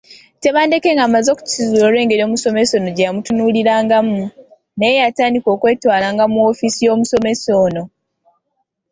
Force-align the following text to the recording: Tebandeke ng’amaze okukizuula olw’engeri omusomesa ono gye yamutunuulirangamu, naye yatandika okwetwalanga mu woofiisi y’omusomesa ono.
Tebandeke 0.41 0.89
ng’amaze 0.93 1.27
okukizuula 1.31 1.85
olw’engeri 1.87 2.23
omusomesa 2.25 2.73
ono 2.75 2.89
gye 2.91 3.05
yamutunuulirangamu, 3.07 4.21
naye 4.77 4.95
yatandika 5.01 5.47
okwetwalanga 5.55 6.23
mu 6.31 6.37
woofiisi 6.43 6.81
y’omusomesa 6.87 7.49
ono. 7.65 7.83